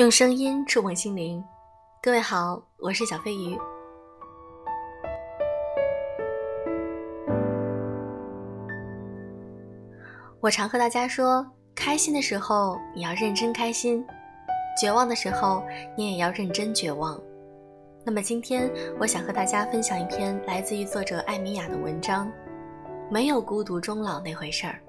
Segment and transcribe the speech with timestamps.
[0.00, 1.44] 用声音触碰心灵，
[2.02, 3.54] 各位好，我是小飞鱼。
[10.40, 14.02] 我常和大家说，开心的时候你要认真开心，
[14.80, 15.62] 绝望的时候
[15.94, 17.20] 你也要认真绝望。
[18.02, 22.32] 那么今天，我想和大家分享一篇来自于作者艾米亚的文章：
[23.10, 24.80] 没有孤独终老那回事儿。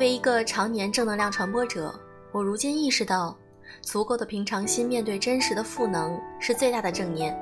[0.00, 1.94] 为一个常年正能量传播者，
[2.32, 3.36] 我如今意识到，
[3.82, 7.38] 足够的平常心面对真实的负能是最大的正念。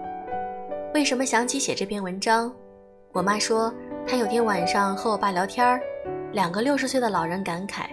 [0.92, 2.52] 为什么想起写这篇文章？
[3.12, 3.72] 我妈说，
[4.04, 5.80] 她有天晚上和我爸聊天，
[6.32, 7.90] 两个六十岁的老人感慨，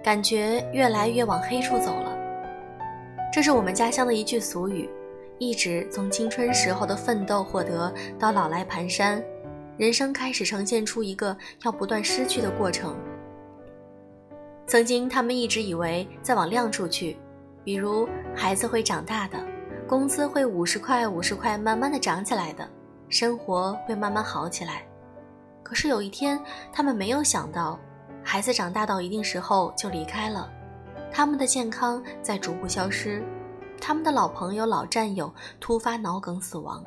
[0.00, 2.16] 感觉越来越往黑处走了。
[3.32, 4.88] 这是我们家乡的一句俗语，
[5.38, 9.20] 一直从青春时候的奋斗获得到老来蹒跚，
[9.76, 12.96] 人生开始呈现出一个要不断失去的过程。
[14.74, 17.16] 曾经，他们一直以为在往亮处去，
[17.62, 19.38] 比如孩子会长大的，
[19.86, 22.68] 工资会五十块五十块慢慢的涨起来的，
[23.08, 24.84] 生活会慢慢好起来。
[25.62, 27.78] 可是有一天，他们没有想到，
[28.24, 30.50] 孩子长大到一定时候就离开了，
[31.08, 33.22] 他们的健康在逐步消失，
[33.80, 36.82] 他们的老朋友、老战友突发脑梗死亡。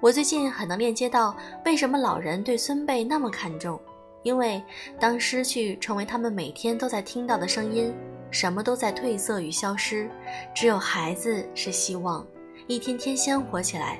[0.00, 3.80] 我最近很能链接到为什么老人对孙辈那么看重。
[4.22, 4.62] 因为
[4.98, 7.94] 当失去成为他们每天都在听到的声音，
[8.30, 10.08] 什么都在褪色与消失，
[10.54, 12.26] 只有孩子是希望，
[12.66, 13.98] 一天天鲜活起来。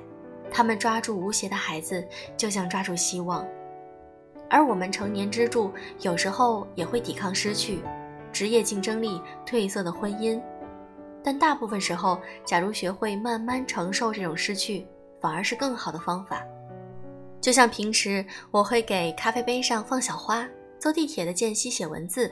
[0.53, 3.47] 他们抓住无邪的孩子，就像抓住希望。
[4.49, 7.79] 而我们成年支柱有时候也会抵抗失去，
[8.33, 10.43] 职业竞争力褪色的婚姻，
[11.23, 14.87] 但大部分时候，假如学会慢慢承受这种失去，
[15.21, 16.45] 反而是更好的方法。
[17.41, 20.47] 就像平时我会给咖啡杯上放小花，
[20.79, 22.31] 坐地铁的间隙写文字。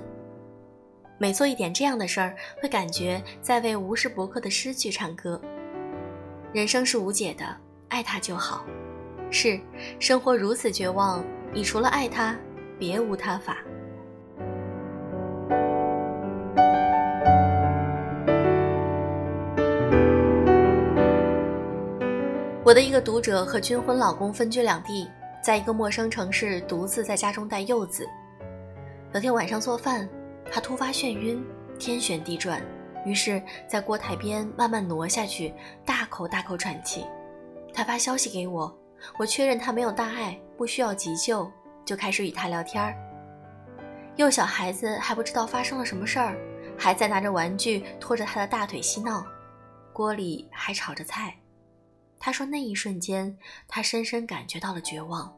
[1.18, 5.40] 每做一点这样的事儿，会感觉在为无时不刻的失去唱歌。
[6.52, 7.44] 人生是无解的，
[7.88, 8.64] 爱他就好。
[9.30, 9.60] 是，
[9.98, 12.36] 生活如此绝望，你除了爱他，
[12.78, 13.58] 别无他法。
[22.68, 25.10] 我的一个读者和军婚老公分居两地，
[25.42, 28.06] 在一个陌生城市独自在家中带幼子。
[29.14, 30.06] 有天晚上做饭，
[30.52, 31.42] 他突发眩晕，
[31.78, 32.62] 天旋地转，
[33.06, 37.06] 于是，在锅台边慢慢挪下去，大口大口喘气。
[37.72, 38.78] 他发消息给我，
[39.18, 41.50] 我确认他没有大碍，不需要急救，
[41.86, 42.94] 就开始与他聊天儿。
[44.16, 46.36] 幼小孩子还不知道发生了什么事儿，
[46.76, 49.24] 还在拿着玩具拖着他的大腿嬉闹，
[49.90, 51.34] 锅里还炒着菜。
[52.20, 53.36] 他说：“那一瞬间，
[53.66, 55.32] 他深深感觉到了绝望。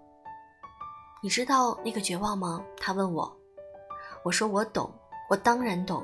[1.22, 3.36] 你知道那个绝望吗？”他问我。
[4.22, 4.92] 我说：“我懂，
[5.28, 6.02] 我当然懂。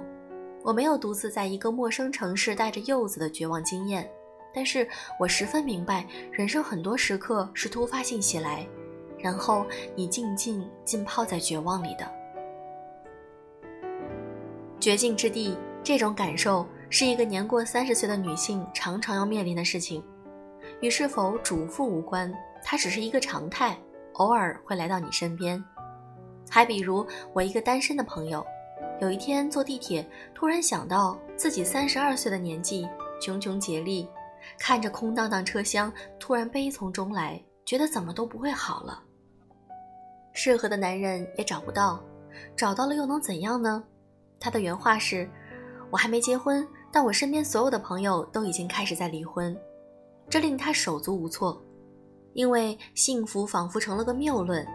[0.63, 4.11] 我没有独自在一个陌生城市带着柚子的绝望经验，
[4.53, 4.89] 但是
[5.21, 8.67] 我十分明白，人生很多时刻是突发性袭来，
[9.19, 9.65] 然后
[9.95, 12.11] 你静静浸泡在绝望里的
[14.81, 15.57] 绝境之地。
[15.85, 20.03] 这种感受是一个年过三十岁的女性常常要面临的事情。”
[20.81, 22.33] 与是否主妇无关，
[22.63, 23.79] 它只是一个常态，
[24.15, 25.63] 偶尔会来到你身边。
[26.49, 28.45] 还比如我一个单身的朋友，
[29.01, 32.87] 有一天坐地铁，突然想到自己三十二岁的年纪，
[33.21, 34.09] 穷穷竭力，
[34.59, 39.03] 看着空荡荡车厢，突然悲从中来，觉得怎么都不会好了。
[40.33, 42.01] 适合的男人也找不到，
[42.55, 43.83] 找到了又能怎样呢？
[44.39, 45.29] 他的原话是
[45.91, 49.57] ：“我还没结婚，但我身边所有的朋友都已经开始在离婚。”
[50.29, 51.63] 这令他手足无措，
[52.33, 54.67] 因为幸福仿佛成了个谬论。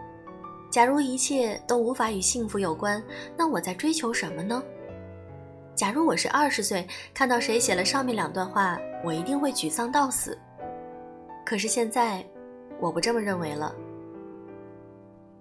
[0.70, 3.02] 假如一切都无法与幸福有关，
[3.36, 4.62] 那我在追求什么呢？
[5.74, 10.38] 假如我是二十岁，看到谁写了上面两段话，我一定会沮丧到死。
[11.44, 12.24] 可是现在，
[12.80, 13.74] 我不这么认为了，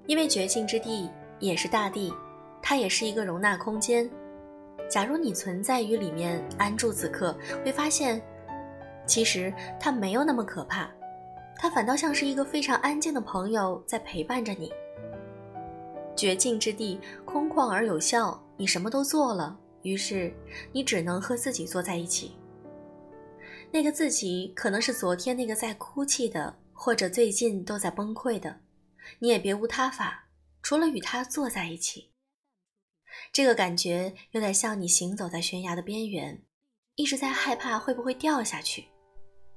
[0.08, 1.10] 因为绝境之地
[1.40, 2.14] 也是大地，
[2.62, 4.10] 它也是一个容纳空间。
[4.90, 7.34] 假如你存在于里面，安住此刻，
[7.64, 8.22] 会发现。
[9.12, 10.90] 其实它没有那么可怕，
[11.58, 14.72] 它反倒像是一个非常安静的朋友在陪伴着你。
[16.16, 20.34] 绝境之地，空旷而有效，你什么都做了，于是
[20.72, 22.38] 你只能和自己坐在一起。
[23.70, 28.62] 那个自己可能是昨天那个在哭泣的，或者最近都在崩溃的，
[29.20, 30.30] 你也别无他法，
[30.64, 32.14] 除了与他坐在一起。
[33.34, 36.42] 这个感觉有点像你行走在悬崖的边缘，
[36.96, 38.88] 一直在害怕会不会掉下去。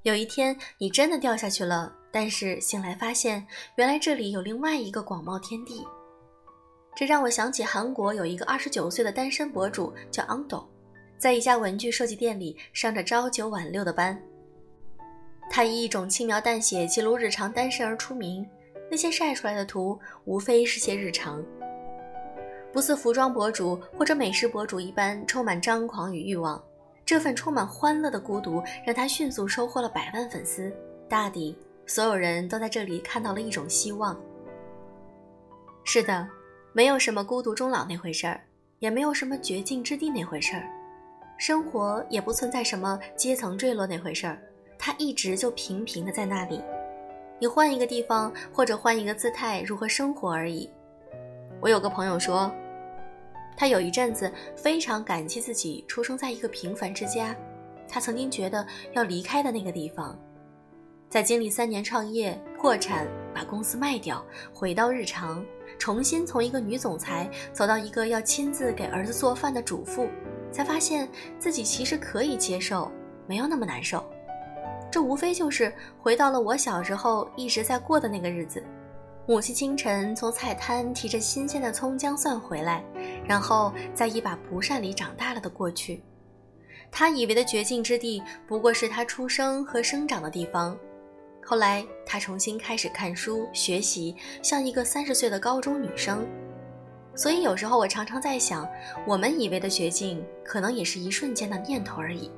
[0.04, 3.44] 有一天，你真的掉下去了，但是醒来发现，
[3.76, 5.82] 原来这里有另外一个广袤天地。
[6.94, 10.66] 这让我想起韩国有一个二十九岁的单身博主叫 Ando，
[11.16, 14.20] 在一家文具设计店里上着朝九晚六的班。
[15.50, 18.46] 他以一种轻描淡写记录日常单身而出名，
[18.90, 21.42] 那些晒出来的图无非是些日常，
[22.74, 26.62] 不似服装博主或者美食博主一般充满张狂与欲望。
[27.04, 30.72] 这份充满欢乐的孤独让他迅速收获了百万粉丝。
[31.08, 31.56] 大抵
[31.86, 34.18] 所有人都在这里看到了一种希望。
[35.84, 36.26] 是的。
[36.76, 38.40] 没有什么孤独终老那回事儿，
[38.80, 40.68] 也没有什么绝境之地那回事儿，
[41.38, 44.42] 生活也不存在什么阶层坠落那回事儿，
[44.76, 46.60] 它一直就平平的在那里，
[47.38, 50.68] 你换一个地方或者换一个姿态，如何生活而已。
[51.60, 52.52] 我有个朋友说，
[53.56, 57.34] 他有一阵子非常感激自己出生在一个平凡之家，
[57.88, 60.18] 他曾经觉得要离开的那个地方，
[61.08, 65.44] 在经历三年创业破产，把公司卖掉，回到日常。
[65.76, 70.08] 重新从一个女总裁走到一个要亲自给儿子做饭的主妇，
[70.52, 71.08] 才发现
[71.38, 72.90] 自己其实可以接受，
[73.26, 74.04] 没有那么难受。
[74.90, 78.62] 这无非就是回到了我小时候一直在过的那个日子：
[79.26, 82.84] 母亲清晨从菜摊提着新鲜的葱姜蒜回来，
[83.26, 86.02] 然后在一把蒲扇里长大了的过去。
[86.90, 90.76] 他以为的绝境之地，不过是他出生和生长的地方。
[91.42, 96.26] 后来，他重新开始看书学习，像一个三十岁的高中女生。
[97.14, 98.68] 所以有时候我常常在想，
[99.06, 102.30] 我们以为的绝境，可能也是一瞬间的念头而已。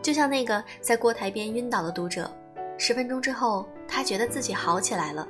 [0.00, 2.30] 就像那个在锅台边晕倒的读者，
[2.78, 5.26] 十分钟之后，他觉得自己好起来了，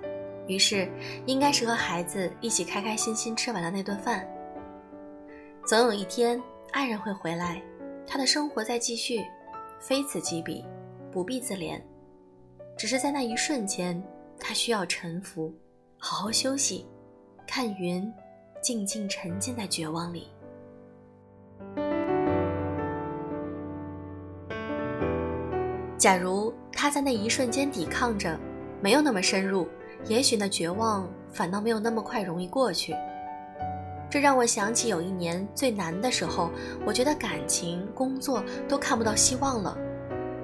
[0.47, 0.89] 于是
[1.27, 4.29] 应该是和孩子一起开开心心吃完了那顿饭。
[5.67, 6.41] 总有一天，
[6.73, 7.63] 爱人会回来，
[8.07, 9.25] 他的生活在继续，
[9.81, 10.65] 非此即彼，
[11.11, 11.81] 不必自怜。
[12.77, 14.03] 只是在那一瞬间，
[14.39, 15.55] 他需要沉浮，
[15.97, 16.87] 好好休息，
[17.47, 18.13] 看云，
[18.61, 20.29] 静静沉浸在绝望里。
[25.97, 28.39] 假如他在那一瞬间抵抗着，
[28.83, 29.67] 没有那么深入，
[30.07, 32.95] 也许那绝望反倒没有那么快容易过去。
[34.11, 36.51] 这让我想起有一年最难的时候，
[36.87, 39.77] 我觉得感情、工作都看不到希望了。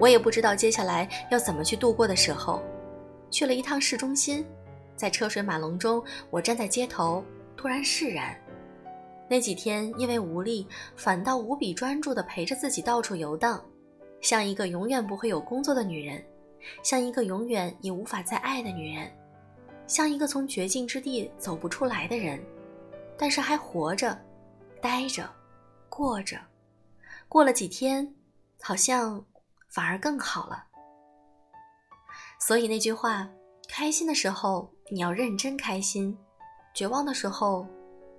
[0.01, 2.63] 我也不知道接下来要怎么去度过的时候，
[3.31, 4.45] 去了一趟市中心，
[4.97, 7.23] 在车水马龙中，我站在街头，
[7.57, 8.35] 突然释然。
[9.29, 10.67] 那几天因为无力，
[10.97, 13.63] 反倒无比专注地陪着自己到处游荡，
[14.21, 16.21] 像一个永远不会有工作的女人，
[16.83, 19.09] 像一个永远也无法再爱的女人，
[19.91, 22.41] 像一个从绝境之地走不出来的人，
[23.19, 24.17] 但是还活着，
[24.81, 25.29] 待着，
[25.89, 26.39] 过着。
[27.29, 28.15] 过了几天，
[28.63, 29.23] 好像。
[29.73, 30.65] 反而更好了。
[32.41, 33.31] 所以那句话：
[33.69, 36.19] 开心的时候你要认真开心，
[36.75, 37.65] 绝望的时候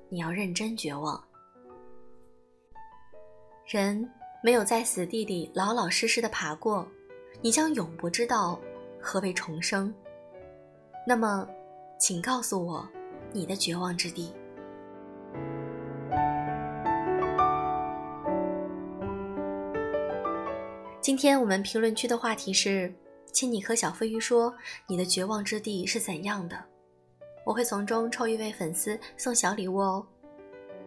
[0.07, 1.21] 你要认真绝望。
[3.65, 4.09] 人
[4.41, 6.87] 没有在死地里老老实实的爬过，
[7.41, 8.57] 你将永不知道
[9.01, 9.93] 何为重生。
[11.05, 11.45] 那么，
[12.01, 12.89] 请告诉我
[13.31, 14.33] 你的绝望之地。
[20.99, 22.91] 今天我们评论区的话题是，
[23.31, 24.51] 请你和小飞鱼说
[24.87, 26.57] 你的绝望之地是怎样的，
[27.45, 30.03] 我会从中抽一位粉丝送小礼物哦。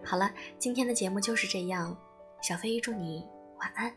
[0.05, 1.97] 好了，今天的节目就是这样，
[2.43, 3.25] 小飞鱼祝你
[3.61, 3.95] 晚安。